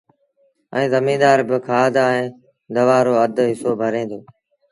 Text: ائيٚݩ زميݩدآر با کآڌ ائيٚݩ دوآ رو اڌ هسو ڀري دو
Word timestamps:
ائيٚݩ 0.75 0.91
زميݩدآر 0.93 1.39
با 1.47 1.57
کآڌ 1.67 1.93
ائيٚݩ 2.07 2.33
دوآ 2.73 2.97
رو 3.05 3.13
اڌ 3.23 3.35
هسو 3.49 3.69
ڀري 3.79 4.03
دو 4.09 4.19